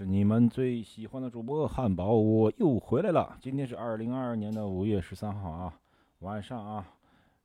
[0.00, 3.36] 是你们最喜欢的主播汉堡，我又回来了。
[3.38, 5.78] 今天是二零二二年的五月十三号啊，
[6.20, 6.88] 晚上啊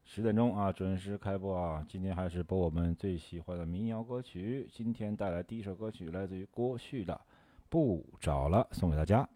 [0.06, 1.86] 十点钟啊准时开播啊。
[1.90, 4.70] 今天还是播我们最喜欢的民谣歌曲。
[4.72, 7.14] 今天带来第一首歌曲来自于郭旭的
[7.68, 9.28] 《不找了》，送给大家。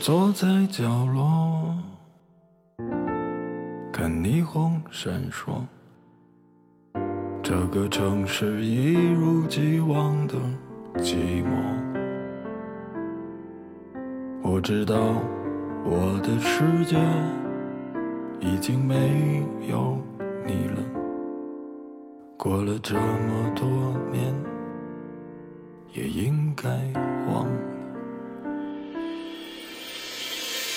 [0.00, 1.74] 坐在角落，
[3.92, 5.62] 看霓虹闪烁，
[7.42, 10.34] 这个城市一如既往的
[10.96, 11.50] 寂寞。
[14.42, 14.96] 我知道
[15.84, 16.96] 我的世界
[18.40, 19.98] 已经没有
[20.46, 20.82] 你了，
[22.36, 23.66] 过了这么多
[24.12, 24.34] 年，
[25.92, 26.68] 也应该
[27.32, 27.75] 忘了。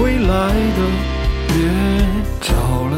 [0.00, 0.80] 总会来的，
[1.48, 1.54] 别
[2.40, 2.54] 找
[2.88, 2.96] 了。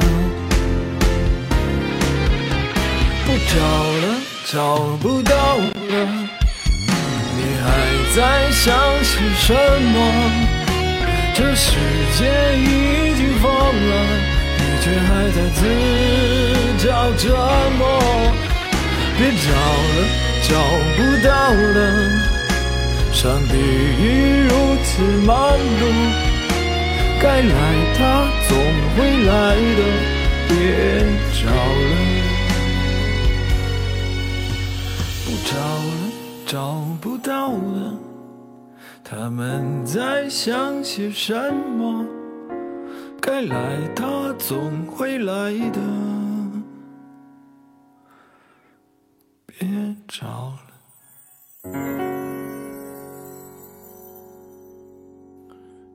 [3.26, 3.58] 不找
[4.02, 4.04] 了，
[4.46, 4.54] 找
[5.00, 5.66] 不到了，
[7.34, 7.66] 你还
[8.14, 8.16] 在
[8.52, 8.62] 想
[9.02, 9.96] 些什么？
[11.34, 11.74] 这世
[12.16, 12.20] 界
[12.56, 13.92] 已经疯了，
[14.58, 15.60] 你却还在自
[16.86, 17.24] 找折
[17.78, 17.82] 磨。
[19.18, 19.98] 别找了，
[20.48, 20.50] 找
[20.96, 21.78] 不到了，
[23.12, 24.00] 上帝已
[24.46, 24.50] 如
[24.84, 25.82] 此忙碌，
[27.22, 28.58] 该来他总
[28.96, 29.80] 会来的，
[30.48, 30.52] 别
[31.38, 31.92] 找了。
[35.24, 35.92] 不找了，
[36.44, 36.52] 找
[37.00, 37.94] 不到了，
[39.04, 42.04] 他们在想些什么？
[43.20, 45.80] 该来，他总会来的，
[49.46, 50.61] 别找了。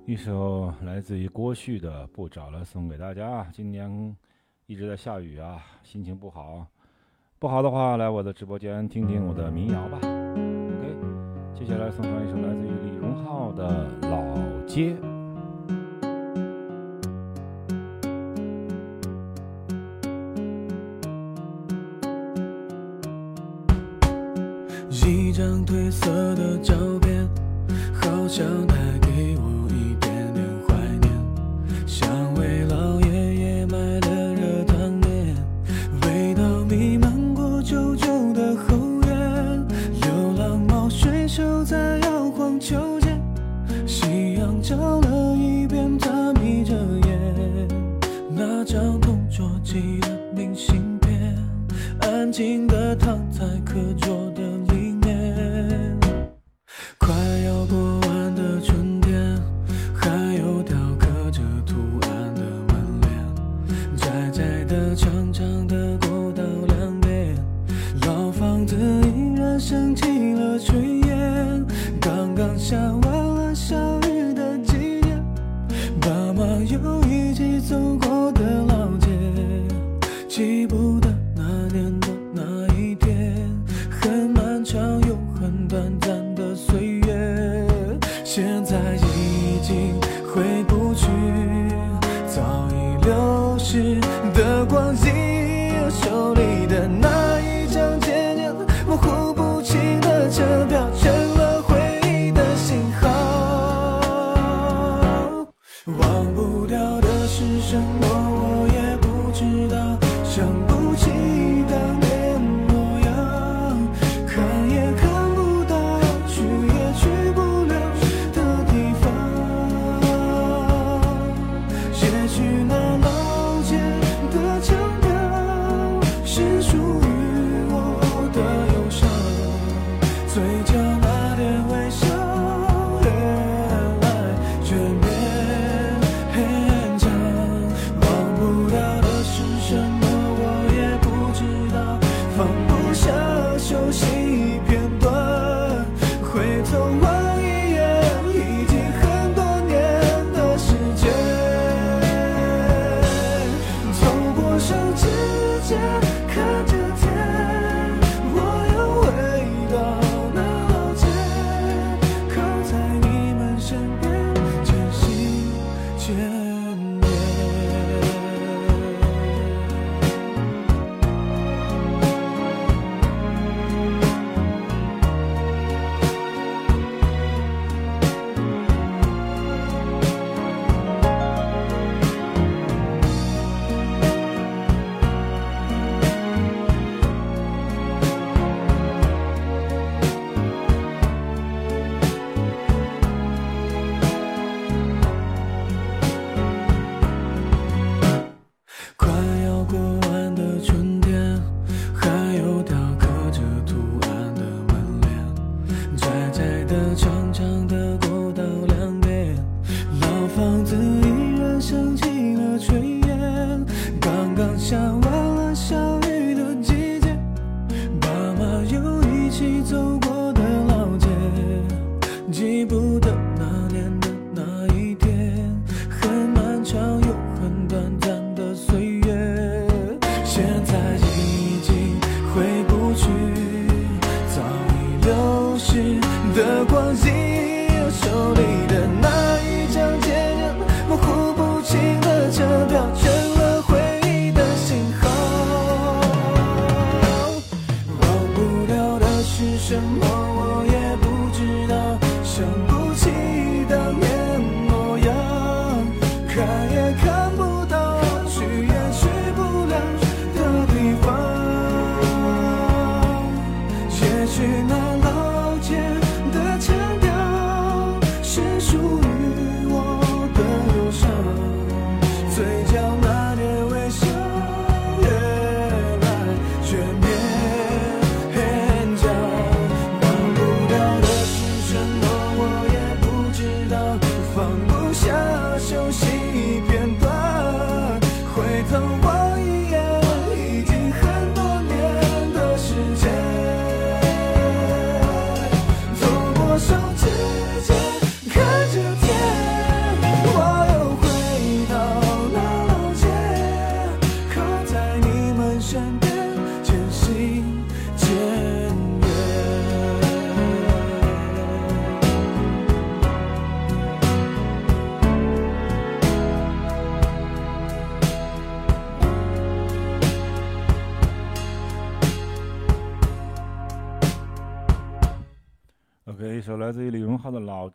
[0.08, 3.46] 一首来自于郭旭的《不找了》送给大家。
[3.52, 4.16] 今年
[4.66, 6.66] 一直在下雨啊，心情不好。
[7.38, 9.98] 不好的话，来我的直播间听听我的民谣吧。
[9.98, 10.96] OK，
[11.54, 14.94] 接下来送上一首来自于李荣浩的《老街》。
[25.06, 27.28] 一张褪色的照片，
[27.94, 29.57] 好像带给我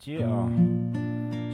[0.05, 0.51] 接啊，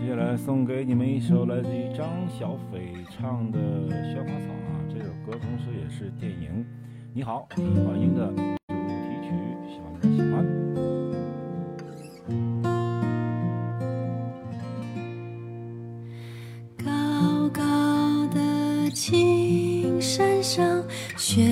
[0.00, 3.58] 接下来送给你们一首来自于张小斐唱的
[3.90, 6.64] 《萱花草》啊，这首歌同时也是电影
[7.12, 8.32] 《你好，李焕英》的主
[9.04, 9.28] 题曲，
[9.68, 10.48] 希望大家喜欢。
[16.82, 17.60] 高高
[18.34, 20.82] 的青山上，
[21.18, 21.44] 雪。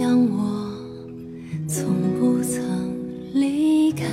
[0.00, 0.72] 好像我
[1.68, 4.06] 从不曾离开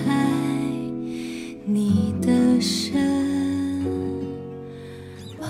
[1.66, 3.86] 你的身
[5.40, 5.50] 旁。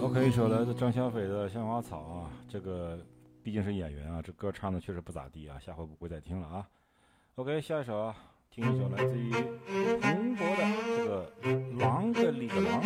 [0.00, 2.96] OK，一首来自张小斐的《香花草》啊，这个
[3.42, 6.64] 毕竟是演员啊，这歌唱的确实不咋地啊，下回不会再听了啊。
[7.34, 8.14] OK，下一首啊，
[8.52, 9.32] 听一首来自于
[10.00, 10.62] 蓬勃的
[10.96, 11.32] 这个
[11.80, 12.80] 《狼的里的狼》，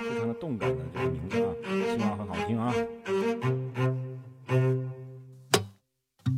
[0.00, 1.52] 非常的动感的这个名字啊，
[1.94, 2.72] 希望很好听啊。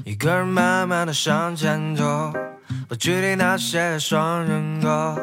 [0.04, 2.32] 一个人慢慢的向前走，
[2.88, 5.16] 不距离那些双人歌，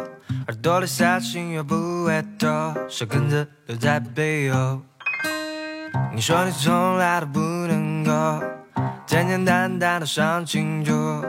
[0.48, 4.82] 耳朵里塞进又不会透，小根子留在背后。
[6.14, 8.12] 你说你从来都不能够
[9.06, 11.24] 简简单单的想清楚，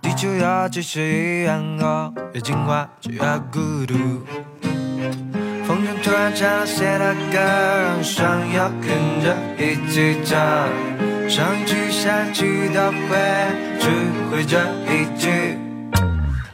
[0.00, 3.94] 地球有几十亿人口，越进化就越孤独。
[5.72, 8.90] 风筝突然唱了谁的歌，让你想要跟
[9.24, 10.38] 着一起唱。
[11.26, 13.16] 上一句下一句都会
[13.80, 13.88] 只
[14.30, 14.58] 会这
[14.92, 15.56] 一句。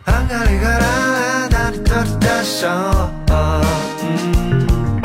[0.06, 2.70] 啷个哩个啷，哪里偷偷的想
[3.26, 3.60] 我？
[4.04, 5.02] 嗯，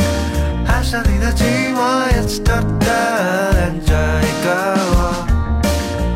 [0.68, 4.48] 爱上你的寂寞，也是偷偷的恋着一个
[4.94, 5.26] 我。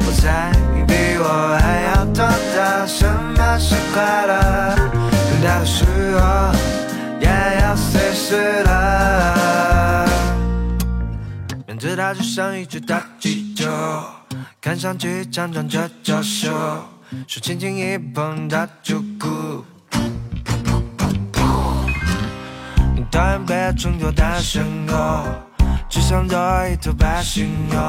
[0.06, 2.22] 我猜你比我还要懂
[2.54, 4.36] 得什么是快乐，
[8.28, 10.06] 随时了。
[11.66, 13.66] 面对它就像一只大气球，
[14.60, 16.52] 看上去强壮着娇羞，
[17.26, 19.64] 手轻轻一碰它就哭。
[23.10, 25.24] 讨厌被衬托大声吼，
[25.90, 27.80] 只想做一头白犀牛，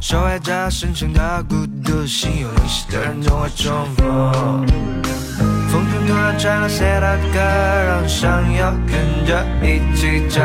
[0.00, 5.59] 守卫着深深的孤独，心有灵犀的人总会重逢。
[5.70, 7.38] 风中突然传来谁的歌，
[7.86, 10.42] 让想要跟着一起唱，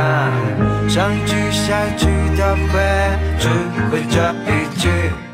[0.87, 2.05] 上一句下一句
[2.37, 2.79] 都会，
[3.39, 3.49] 只
[3.89, 5.24] 会这一句。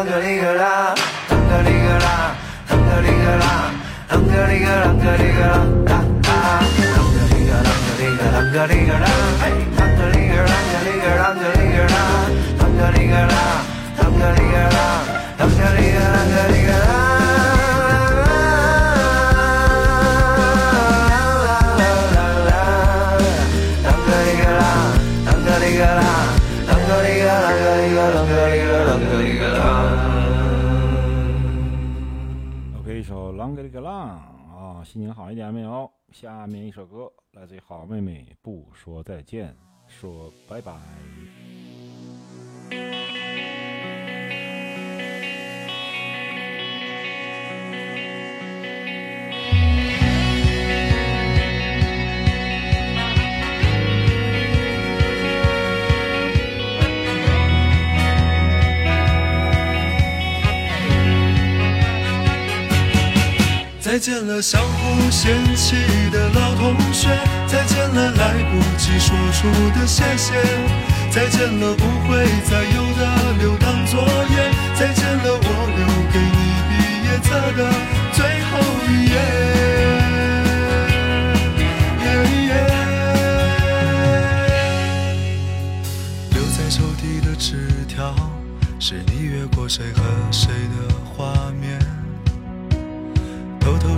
[0.00, 0.64] 啷个哩个啷，
[1.28, 2.08] 啷个哩个啷，
[2.70, 3.44] 啷个哩个啷，
[4.08, 6.64] 啷个哩个啷个哩个啷，啊啊，
[6.96, 9.04] 啷个哩个啷个哩个啷个哩个啷，
[9.76, 12.00] 啷个哩个啷个哩个啷个哩个啷，
[12.56, 13.36] 啷个哩个啷，
[14.00, 14.80] 啷个哩个啷，
[15.38, 16.89] 啷个哩个啷个哩个
[34.84, 35.90] 心情好一点没有？
[36.12, 40.80] 下面一首歌来自于好妹妹，不说再见，说拜拜。
[63.90, 65.74] 再见了，相互嫌弃
[66.12, 67.08] 的老同学；
[67.48, 70.32] 再见了，来不及说出的谢谢；
[71.10, 74.00] 再见了，不会再有的留堂作
[74.30, 74.48] 业；
[74.78, 76.38] 再见了，我留给你
[76.70, 76.72] 毕
[77.04, 77.68] 业册的
[78.12, 79.69] 最后一页。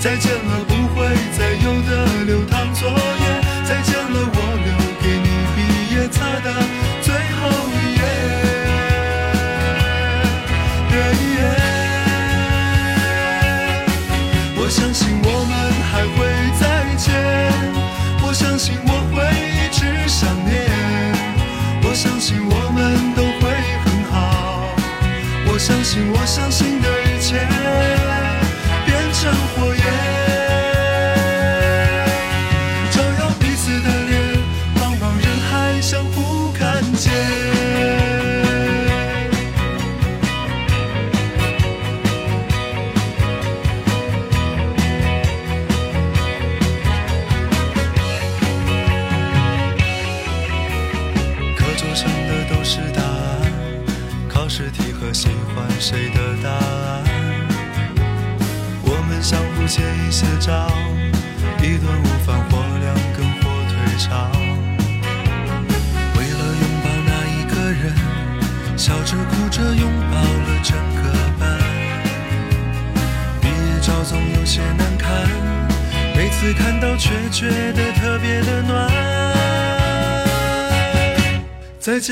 [0.00, 1.90] 再见了，不会再有的
[2.24, 2.94] 留堂作业；
[3.68, 5.58] 再见了，我留给你毕
[5.92, 6.46] 业册的
[7.02, 8.00] 最后一页。
[14.56, 15.52] 我相信我们
[15.90, 16.16] 还会
[16.60, 16.62] 再
[16.96, 17.06] 见，
[18.22, 19.16] 我相信我会
[19.50, 20.56] 一直想念。
[21.82, 22.78] 我相信我们
[23.16, 23.50] 都会
[23.84, 24.14] 很好，
[25.50, 27.34] 我相信我相信的一切
[28.86, 29.77] 变成火焰，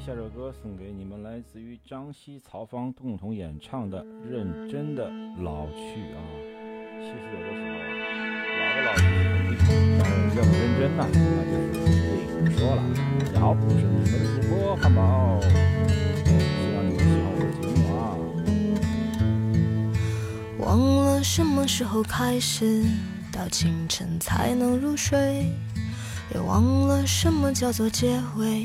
[0.00, 5.10] 下首歌送给你们，来自于张希、曹芳共同演唱的《认真的
[5.42, 5.76] 老去》
[6.16, 6.24] 啊。
[6.98, 7.76] 其实有的时候，
[8.56, 9.04] 老的老去
[9.50, 11.84] 是肯定，但认不认真呢，那就是
[12.40, 12.80] 另说了。
[13.26, 15.52] 大家好，我是你们的主播汉堡，希
[16.74, 18.16] 望你们喜欢我的节目啊。
[20.60, 20.64] 忘
[21.04, 22.86] 了什么时候开始，
[23.30, 25.52] 到清晨才能入睡，
[26.34, 28.64] 也忘了什么叫做结尾，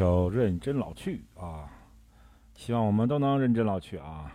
[0.00, 1.68] 首《认真老去》啊，
[2.54, 4.32] 希望我们都能认真老去啊。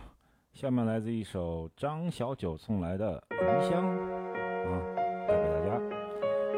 [0.52, 3.84] 下面来自一首张小九送来的《余香》
[4.70, 4.80] 啊，
[5.26, 5.72] 带给大家。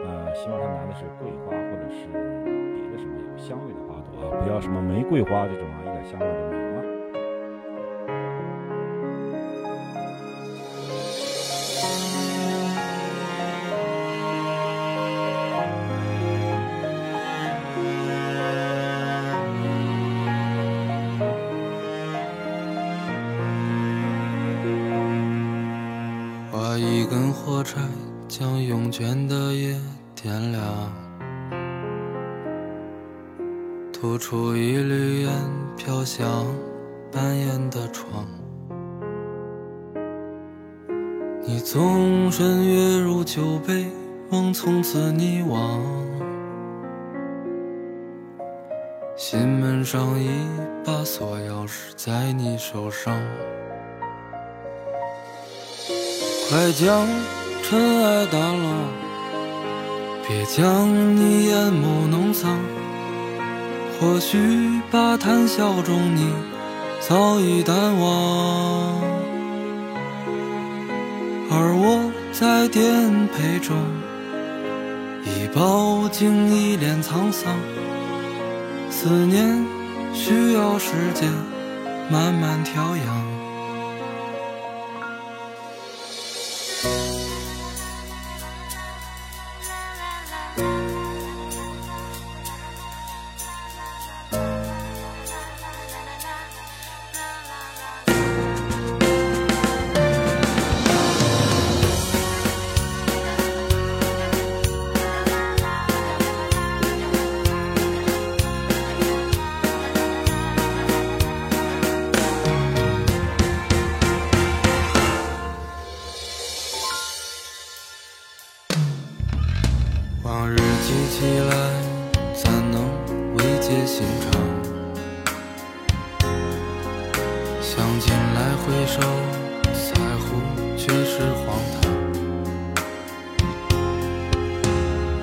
[0.04, 6.57] 呃，希望他拿的是桂花或者是别的什么有香味的花朵啊，不要什么玫瑰花这种啊，一点香味都没有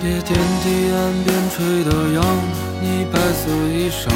[0.06, 2.22] 别天地岸边吹的扬
[2.80, 4.08] 你白色衣裳，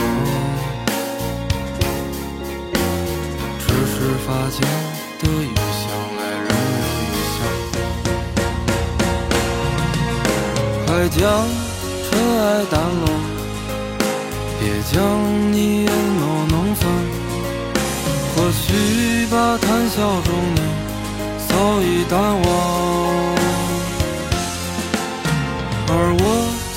[3.57, 4.61] 只是发间
[5.17, 5.81] 的雨香
[6.15, 6.47] 来人
[6.85, 7.37] 有余香。
[10.85, 11.17] 快将
[12.05, 12.71] 尘埃掸
[13.01, 13.03] 落，
[14.59, 14.61] 别
[14.93, 14.95] 将
[15.51, 16.21] 你眼眸
[16.51, 16.81] 弄脏。
[18.35, 20.61] 或许把谈笑中你
[21.47, 22.47] 早已淡忘，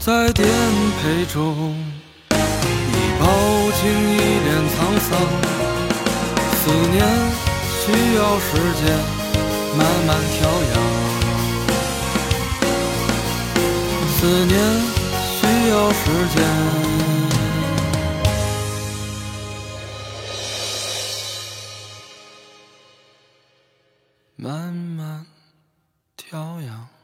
[0.00, 0.48] 在颠
[1.02, 1.74] 沛中
[2.30, 2.32] 已
[3.20, 3.26] 饱
[3.82, 3.82] 经
[4.14, 5.10] 一脸沧桑。
[6.56, 6.96] 思念
[7.80, 7.84] 需
[8.16, 8.48] 要时
[8.80, 8.82] 间
[9.76, 10.38] 慢慢调
[10.72, 10.74] 养。
[14.16, 14.56] 思念
[15.36, 16.02] 需要时
[16.34, 16.38] 间。
[24.36, 25.26] 慢慢
[26.16, 26.99] 调养。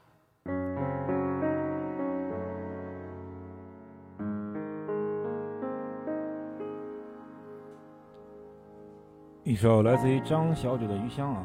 [9.56, 11.42] 一首来自于张小九的余香啊。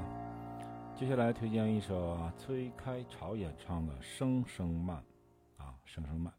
[0.94, 4.98] 接下来推荐一首崔开潮演唱的声声慢
[5.56, 6.34] 啊声声慢。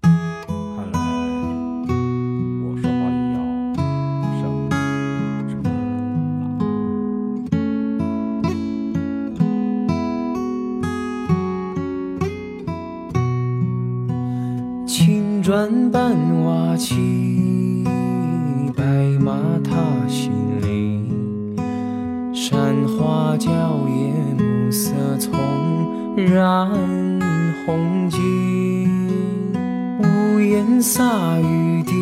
[0.00, 1.00] 看来
[2.62, 3.38] 我说话也要
[4.38, 4.70] 声
[5.50, 5.66] 声慢。
[14.86, 17.17] 青砖伴瓦漆
[24.78, 25.34] 色从，
[26.16, 26.70] 染
[27.66, 28.86] 红巾。
[29.98, 31.02] 屋檐洒
[31.40, 31.92] 雨滴，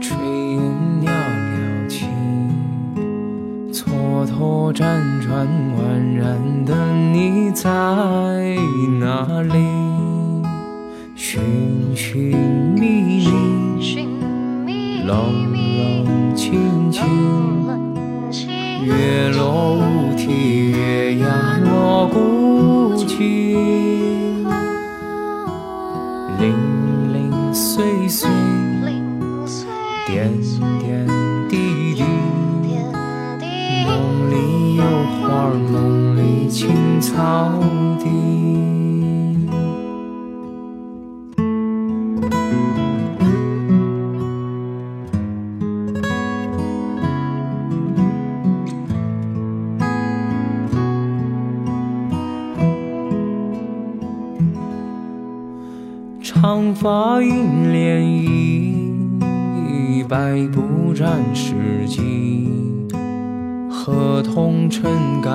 [0.00, 0.10] 炊
[0.50, 0.60] 烟
[1.00, 2.08] 袅袅起，
[3.72, 4.82] 蹉跎辗
[5.20, 5.46] 转
[5.78, 6.74] 宛然的
[7.12, 7.70] 你在
[8.98, 9.73] 哪里？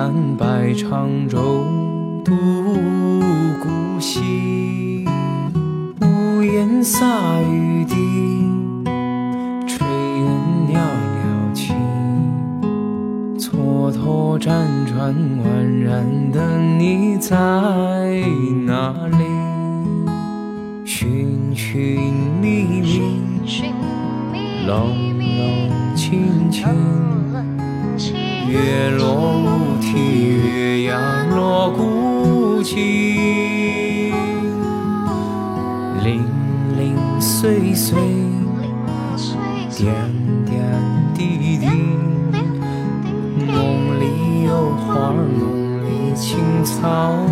[0.00, 1.66] 杆摆长舟，
[2.24, 2.34] 渡
[3.62, 5.04] 古稀。
[6.00, 7.06] 屋檐洒
[7.42, 7.94] 雨滴，
[9.66, 9.84] 炊
[10.16, 10.24] 烟
[10.68, 10.80] 袅
[11.18, 11.74] 袅起。
[13.36, 14.48] 蹉跎辗
[14.86, 15.44] 转宛
[15.84, 17.36] 然的你在
[18.64, 19.22] 哪里？
[20.86, 22.00] 寻寻
[22.40, 23.20] 觅觅，
[24.66, 26.64] 冷冷清清，
[28.48, 32.76] 月落乌啼，月牙落孤井，
[36.02, 36.24] 零
[36.76, 37.98] 零碎碎，
[39.76, 39.94] 点
[40.46, 40.64] 点
[41.14, 41.66] 滴滴，
[43.46, 47.29] 梦里有花，梦里青草。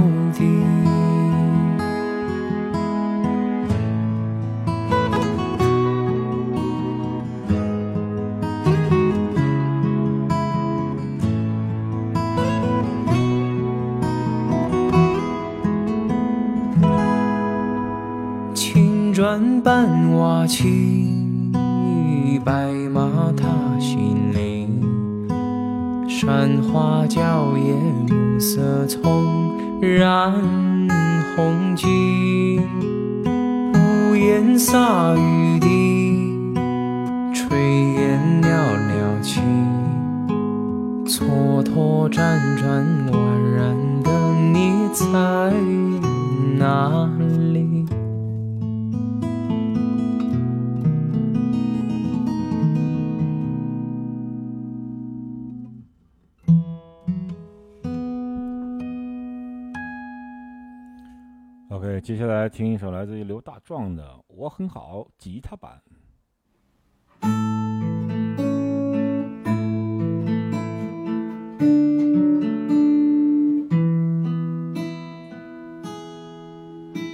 [62.09, 65.83] 接下来听一首来自于刘大壮的《我很好》吉他版。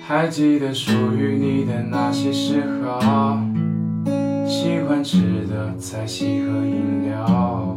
[0.07, 3.37] 还记得属于你的那些时候，
[4.46, 7.77] 喜欢吃的菜系和饮料，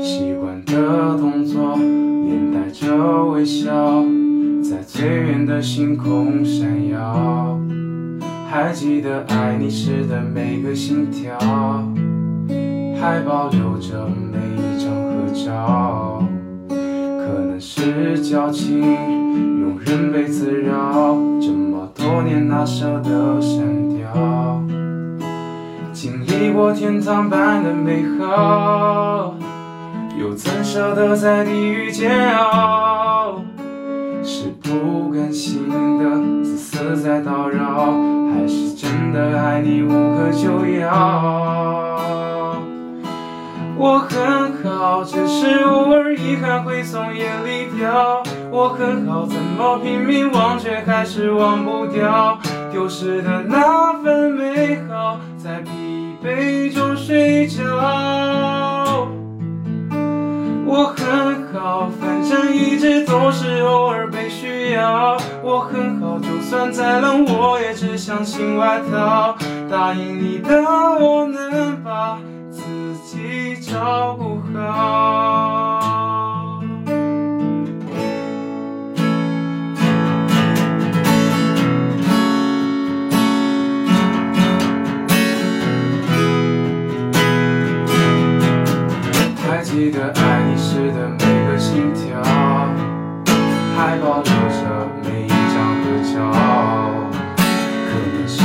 [0.00, 3.72] 习惯的动作，连带着微笑，
[5.62, 7.58] 星空闪耀。
[8.50, 11.38] 还记得爱你时的每个心跳，
[13.00, 16.22] 还保留着每一张合照。
[16.68, 24.62] 可能是矫情，庸人被滋扰，这么多年哪舍得删掉？
[25.92, 29.34] 经历过天堂般的美好，
[30.20, 33.01] 又怎舍得在地狱煎熬？
[34.80, 36.04] 不甘心的
[36.42, 37.92] 自私在叨扰，
[38.32, 40.90] 还是真的爱你无可救药？
[43.76, 48.22] 我很好，只是偶尔遗憾会从眼里掉。
[48.50, 52.38] 我很好，怎么拼命忘却还是忘不掉？
[52.70, 57.62] 丢失的那份美好，在疲惫中睡着。
[60.64, 64.08] 我很好，反正一直都是偶尔
[65.42, 69.36] 我很好就算再冷我也只相信外套
[69.70, 72.18] 答应你的我能把
[72.50, 72.62] 自
[73.04, 75.82] 己照顾好
[89.46, 92.51] 还记得爱你时的每个心跳
[93.76, 94.58] 还保留着
[95.04, 96.14] 每一张合照。
[97.36, 98.40] 可能是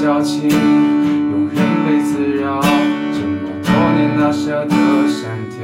[0.00, 2.10] 矫情，庸人被滋
[2.42, 2.60] 扰，
[3.12, 4.74] 这么多年哪舍得
[5.08, 5.18] 删
[5.50, 5.58] 掉？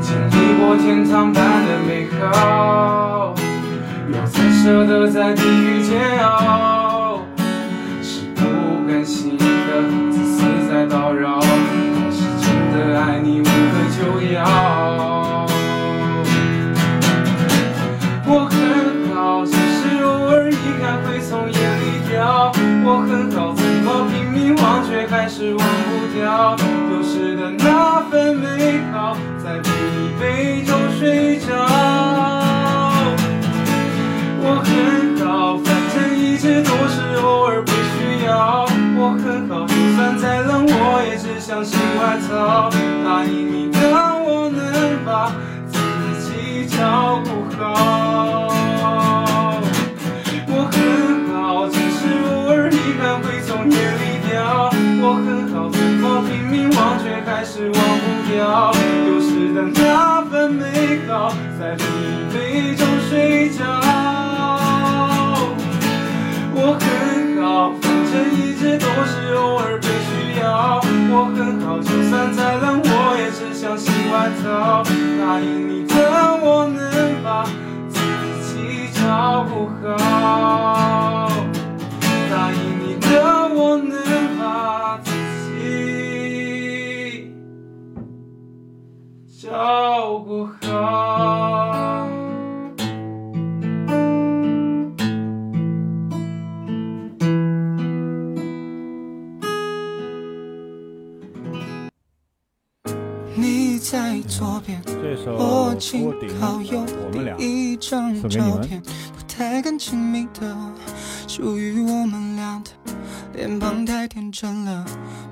[0.00, 3.34] 经历过天堂般的美好，
[4.08, 7.20] 又怎舍得在地狱煎熬？
[8.02, 8.40] 是不
[8.86, 9.44] 甘心的
[10.10, 13.48] 自私在叨扰，还是真的爱你无可
[13.94, 13.98] 救
[14.32, 15.17] 药？
[28.68, 29.70] 美好，在疲
[30.20, 31.46] 惫中睡着。
[34.42, 38.68] 我很好，反正一切都是偶尔被需要。
[38.98, 42.68] 我很好，就算再冷，我也只相信外套。
[43.06, 43.78] 答应你的，
[44.20, 45.32] 我能把
[45.66, 45.78] 自
[46.20, 47.64] 己照顾好。
[50.46, 50.76] 我很
[51.32, 54.68] 好，只是偶尔遗憾会从眼里掉。
[55.00, 55.56] 我很好，
[56.78, 58.72] 忘却还是忘不掉
[59.04, 61.82] 丢失的那份美好，在疲
[62.32, 63.64] 惫中睡着。
[66.54, 66.86] 我很
[67.42, 70.80] 好，反正一直都是偶尔被需要。
[71.10, 74.84] 我很好，就算再冷，我也只相信外套。
[75.20, 75.94] 答应你的，
[76.40, 76.78] 我能
[77.24, 77.44] 把
[77.88, 77.98] 自
[78.44, 81.28] 己照顾好。
[82.30, 83.08] 答应你的，
[83.48, 83.98] 我能
[84.38, 85.17] 把自己
[89.48, 92.06] 照顾好。
[103.34, 104.82] 你在左边，
[105.26, 106.84] 我锅紧顶靠右
[107.38, 110.54] 第一张照片，不太敢亲密的，
[111.26, 112.70] 属于我们俩的，
[113.38, 114.84] 脸庞太天真了，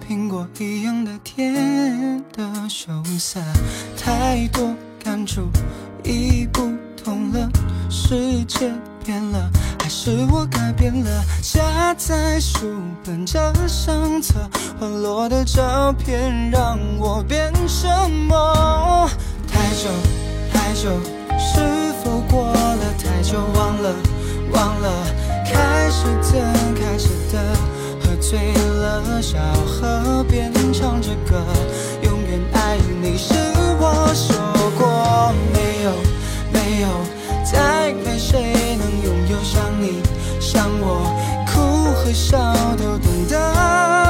[0.09, 2.89] 苹果一样的甜的羞
[3.19, 3.41] 涩，
[3.99, 5.49] 太多感触
[6.05, 7.51] 已不同了，
[7.91, 8.71] 世界
[9.05, 9.51] 变了，
[9.83, 11.25] 还是我改变了？
[11.43, 14.35] 夹在书本这相册，
[14.79, 17.89] 滑落的照片让我变什
[18.29, 19.11] 么？
[19.49, 19.91] 太久
[20.53, 20.97] 太久，
[21.41, 23.37] 是否过了太久？
[23.57, 23.93] 忘了
[24.53, 24.93] 忘了，
[25.45, 27.57] 开始的开始的，
[28.07, 29.37] 喝醉了，小
[29.67, 31.43] 河边唱着歌，
[32.03, 33.35] 永远爱你是
[33.81, 34.37] 我说
[34.79, 35.91] 过没有
[36.53, 36.89] 没有，
[37.45, 40.01] 再没谁能拥有像你
[40.41, 41.13] 像我，
[41.53, 42.39] 哭和笑
[42.77, 44.06] 都懂得。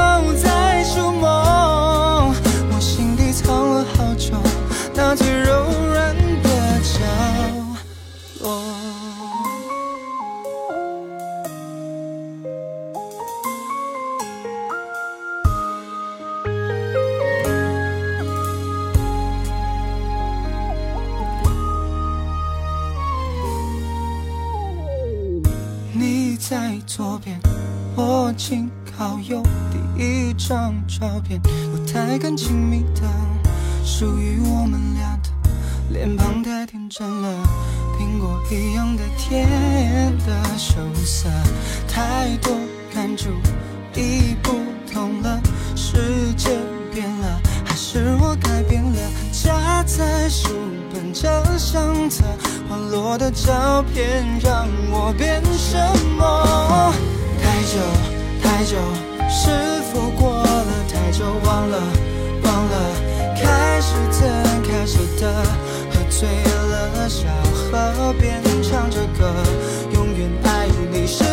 [28.37, 29.43] 我紧靠右。
[29.73, 33.01] 第一张照片，不太敢亲密的，
[33.83, 35.31] 属于我们俩的，
[35.89, 37.29] 脸庞太天真了，
[37.99, 39.49] 苹果一样的甜
[40.27, 41.31] 的羞涩，
[41.89, 42.53] 太多
[42.95, 43.31] 感触
[43.95, 44.53] 已不
[44.93, 45.41] 同了，
[45.75, 46.51] 世界
[46.93, 48.99] 变了，还是我改变了？
[49.33, 50.51] 夹在书
[50.93, 52.23] 本这相册，
[52.69, 55.79] 滑落的照片让我变什
[56.19, 56.93] 么？
[57.43, 58.16] 太久
[58.47, 58.77] 太久，
[59.29, 59.51] 是
[59.93, 61.25] 否过了太久？
[61.45, 61.83] 忘了
[62.45, 62.75] 忘了，
[63.35, 64.23] 开始怎
[64.63, 65.43] 开始的，
[65.91, 69.35] 喝醉了，小河边唱着歌，
[69.93, 71.25] 永远爱你是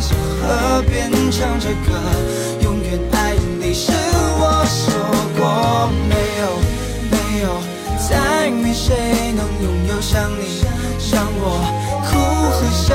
[0.00, 1.92] 小河边唱着歌，
[2.62, 4.92] 永远爱你是我说
[5.36, 6.44] 过没有
[7.10, 7.44] 没有，
[8.08, 10.42] 再没谁能拥有像你
[10.98, 11.42] 像我，
[12.04, 12.10] 哭
[12.50, 12.94] 和笑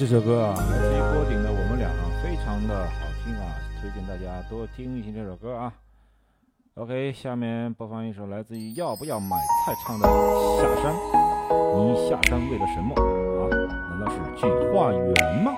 [0.00, 0.54] 这首歌啊。
[0.56, 1.90] 来自于郭顶的我们俩
[2.22, 5.70] 非常的好听啊推荐大家多听一听这首歌啊。
[6.72, 10.94] Ok 下面播放一首来自于要不要买菜唱的下山。
[11.76, 12.94] 你下山为了什么？
[12.96, 13.44] 啊
[13.90, 15.52] 难道是去化缘吗？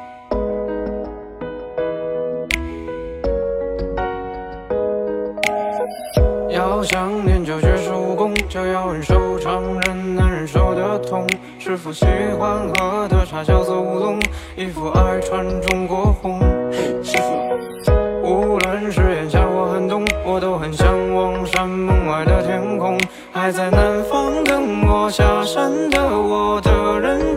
[6.52, 11.26] 要想练就绝世武功就要忍受常人难忍受的痛。
[11.58, 12.04] 师傅喜
[12.38, 14.20] 欢喝的茶叫做乌龙
[14.54, 16.38] 衣服爱穿中国红
[16.70, 17.92] 嘿师傅
[18.22, 22.98] 无论是炎夏或寒冬我都很向往山门外的天空。
[23.32, 27.31] 还在南方等我下山的我的人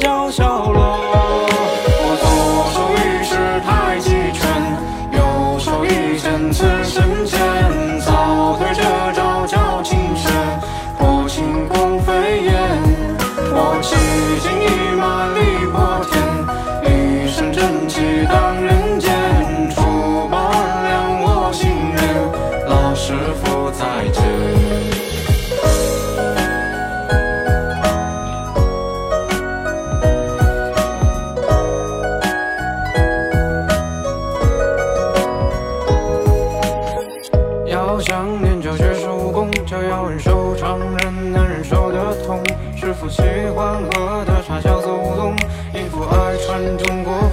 [46.77, 47.24] 中国。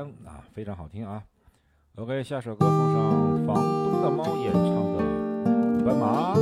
[0.00, 1.22] 啊，非常好听啊
[1.96, 5.02] ！OK，下首歌送上房东的猫演唱的
[5.84, 6.34] 《白马》。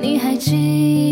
[0.00, 1.07] 你还记得？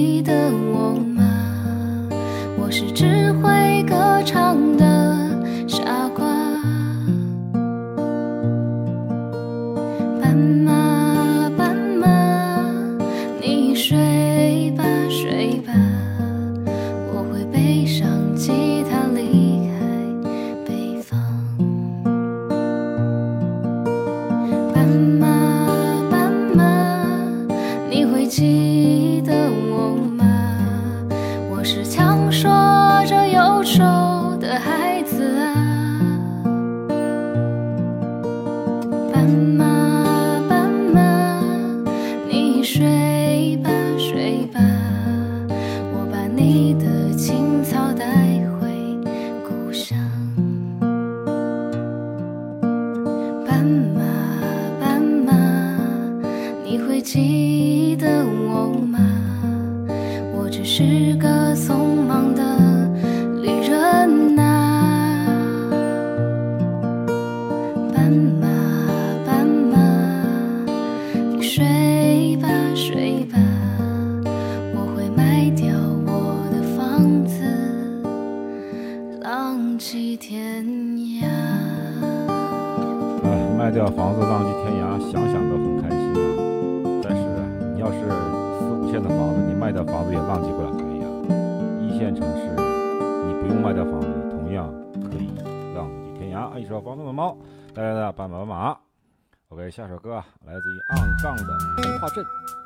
[99.77, 101.53] 下首歌啊，来自于昂杠的
[101.83, 102.25] 《童话镇》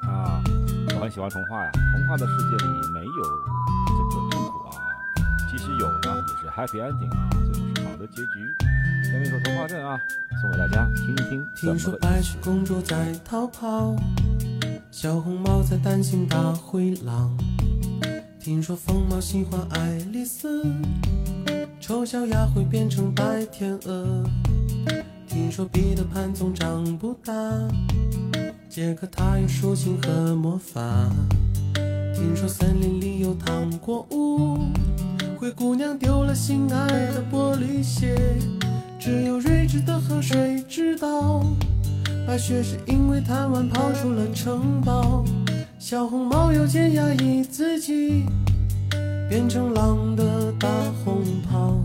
[0.09, 0.41] 啊，
[0.95, 1.71] 我很喜欢童话呀。
[1.73, 3.23] 童话的世界里没有
[3.99, 4.79] 这个痛苦啊，
[5.51, 9.11] 即使有呢，也是 happy ending 啊，最后是好的结局。
[9.11, 9.99] 下面一首《童话镇》啊，
[10.41, 13.97] 送给大家听一听听说白雪公主在逃跑，
[14.93, 17.37] 小红帽在担心大灰狼。
[18.39, 20.65] 听说疯帽喜欢爱丽丝，
[21.81, 24.23] 丑小鸭会变成白天鹅。
[25.41, 27.32] 听说彼得潘总长不大，
[28.68, 30.80] 杰克他有竖琴和魔法。
[32.14, 34.59] 听说森林里有糖果屋，
[35.38, 38.14] 灰姑娘丢了心爱的玻璃鞋，
[38.99, 41.43] 只有睿智的河水知道，
[42.26, 45.24] 白雪是因为贪玩跑出了城堡。
[45.78, 48.26] 小红帽又见压抑自己，
[49.26, 50.68] 变成狼的大
[51.03, 51.80] 红袍。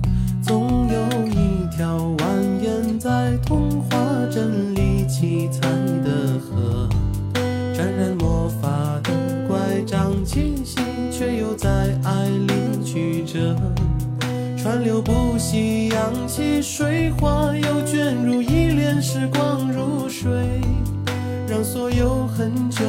[0.45, 2.23] 总有一条蜿
[2.61, 3.97] 蜒在童话
[4.29, 5.61] 镇里七彩
[6.03, 6.87] 的河，
[7.73, 8.69] 沾染魔法
[9.01, 9.11] 的
[9.47, 10.77] 乖张气息，
[11.11, 13.55] 却又在爱里曲折。
[14.55, 20.61] 川流不息，扬起水花，又卷入一帘时光如水，
[21.47, 22.85] 让所有很久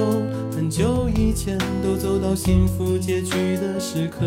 [0.54, 4.26] 很久以前都走到幸福结局的时刻。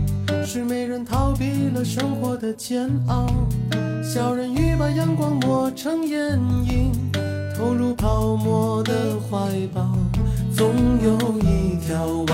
[0.45, 3.27] 是没人逃避了生活的煎熬。
[4.03, 6.91] 小人鱼把阳光抹成眼影，
[7.55, 9.37] 投入泡沫的怀
[9.73, 9.95] 抱。
[10.55, 10.73] 总
[11.03, 12.33] 有一条蜿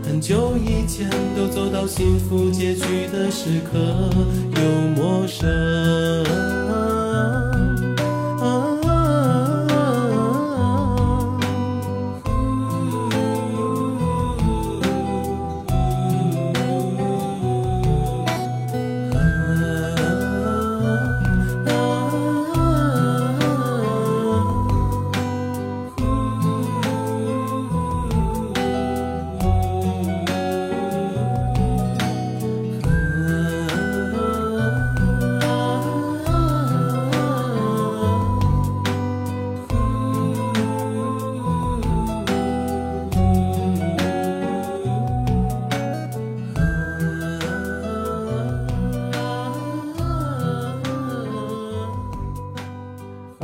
[0.11, 3.79] 很久以前都走到幸福结局的时刻，
[4.57, 4.61] 又
[4.93, 5.47] 陌生。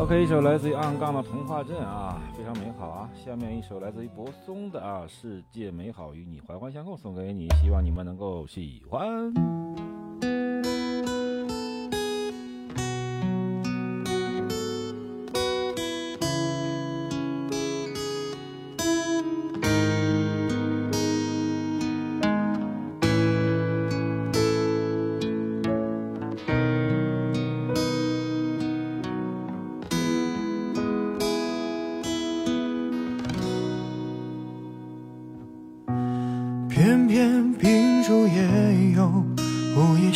[0.08, 3.10] OK，一首来自于暗杠的《童话镇》啊，非常美好啊。
[3.14, 9.34] 下面一首来自于柏松的啊，《世界美好与你环环相扣》，送给你，希望你们能够喜欢。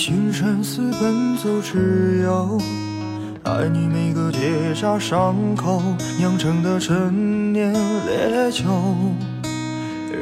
[0.04, 2.60] 星辰似奔走之友。
[3.44, 5.80] 爱你每个结痂伤口
[6.18, 8.64] 酿成的陈年烈酒，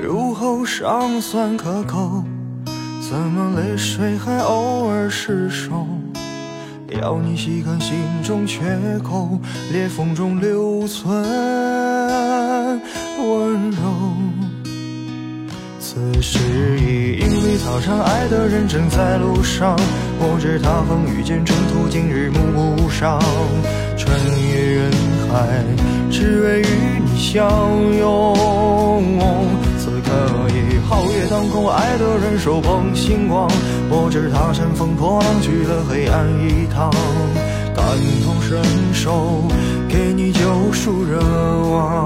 [0.04, 2.26] 入喉尚算可口，
[3.10, 5.88] 怎么泪水还偶尔失手？
[7.02, 9.40] 要你细看心中缺口，
[9.72, 11.24] 裂缝中留存
[16.20, 16.38] 此时
[16.82, 19.74] 已莺飞草长，爱的人正在路上。
[20.20, 23.22] 我知他风雨兼程途，今日暮不赏。
[23.96, 24.14] 穿
[24.52, 24.92] 越人
[25.32, 25.64] 海，
[26.12, 26.66] 只为与
[27.06, 27.50] 你相
[27.98, 28.36] 拥。
[29.78, 30.12] 此刻
[30.50, 33.50] 已皓月当空，爱的人手捧星光。
[33.90, 36.92] 我知他乘风破浪去了黑暗一趟，
[37.74, 37.86] 感
[38.26, 38.62] 同身
[38.94, 39.48] 受，
[39.88, 40.42] 给你救
[40.74, 41.18] 赎热
[41.72, 42.06] 望。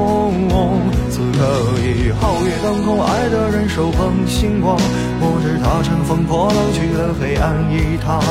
[1.41, 4.77] 此刻已皓月当空，爱的人手捧星光。
[4.77, 8.21] 我知他乘风破浪去了黑暗一趟，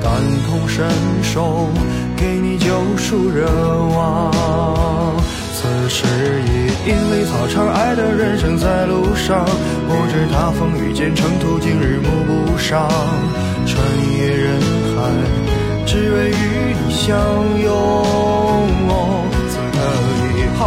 [0.00, 0.08] 感
[0.46, 0.86] 同身
[1.20, 1.66] 受，
[2.16, 3.44] 给你救赎热
[3.90, 4.30] 望。
[5.52, 6.06] 此时
[6.46, 9.44] 已莺飞草长，爱的人正在路上。
[9.88, 12.88] 我知他风雨兼程途，经日暮不赏。
[13.66, 13.82] 穿
[14.16, 14.60] 越人
[14.94, 15.10] 海，
[15.84, 17.18] 只为与你相
[17.64, 18.87] 拥。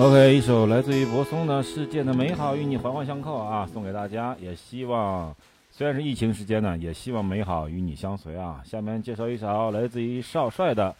[0.00, 4.34] OK，一首来自于柏松的《世界的美好与你环环相扣》啊，送给大家。
[4.40, 5.36] 也希望，
[5.70, 8.62] 虽然是疫情时间呢，也希望美好与你相随啊。
[8.64, 10.88] 下面介绍一首来自于少帅的《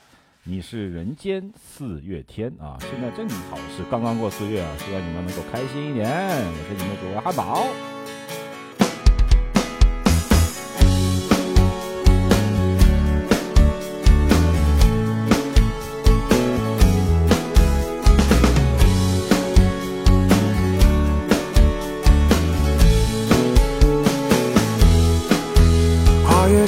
[0.45, 2.77] 你是人间四月天》啊。
[2.79, 6.07] 现在正好是刚刚过四月啊，希望你们能够开心一点。
[6.07, 8.00] 我是你们的主播汉堡。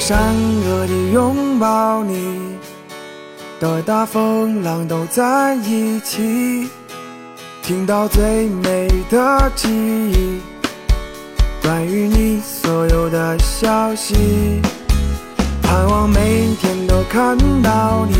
[0.05, 0.35] 山
[0.65, 2.57] 河的拥抱你，
[3.57, 6.67] 的大风浪都在一起，
[7.61, 10.41] 听到最美的记忆，
[11.61, 14.59] 关于你所有的消息，
[15.61, 18.17] 盼望每天都看到你，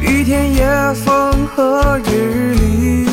[0.00, 0.64] 雨天夜
[1.04, 3.08] 风和日丽，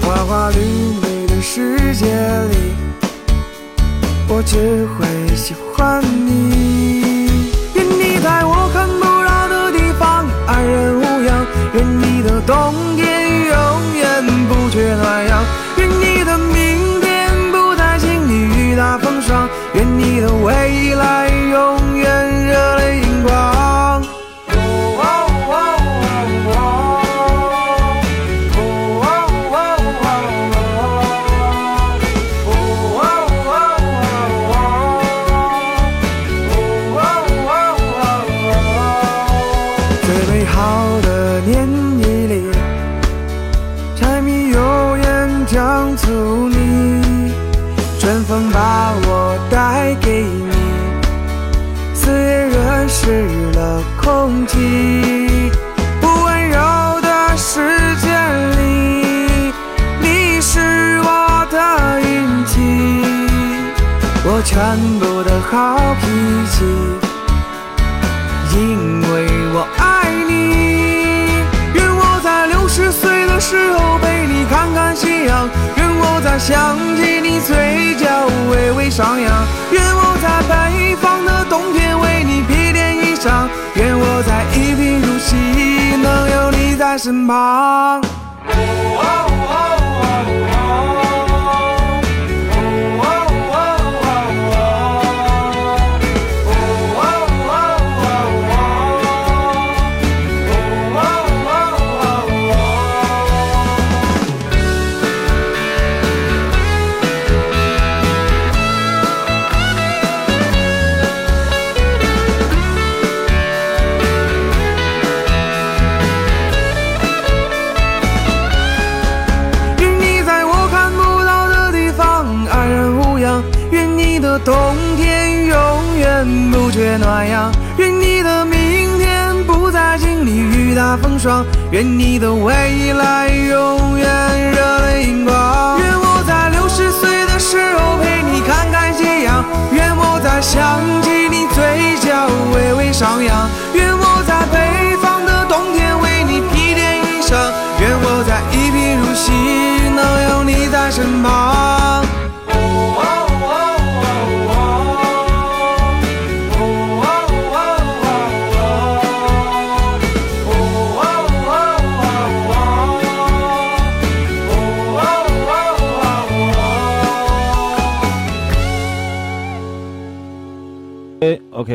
[0.00, 2.06] 花花绿绿的世界
[2.50, 2.56] 里。
[4.34, 6.71] 我只会喜欢欢你。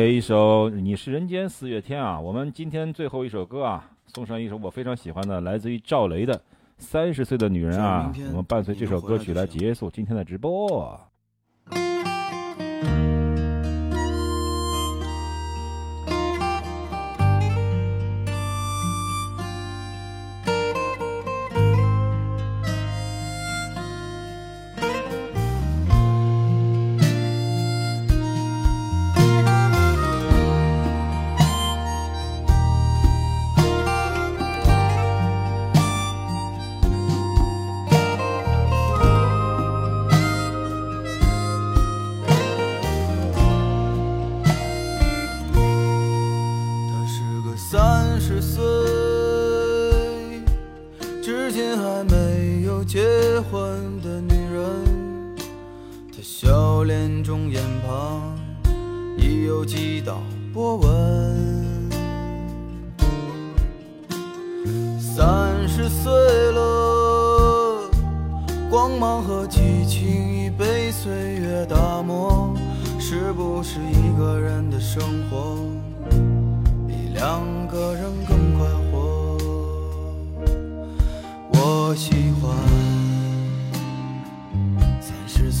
[0.08, 6.40] 一首你是人间四月天啊我们今天最后一首歌啊送上一首我非常喜欢的来自于赵雷的
[6.78, 10.98] 三十岁的女人啊我们伴随这首歌曲来结束今天的直播。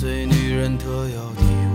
[0.00, 1.67] 醉女人特有的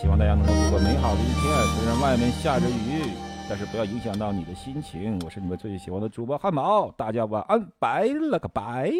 [0.00, 3.02] 希望大家能够度过美好的一天虽然外面下着雨
[3.46, 5.20] 但是不要影响到你的心情。
[5.26, 8.90] 我是你们最喜欢的主播汉堡大家晚安拜了个拜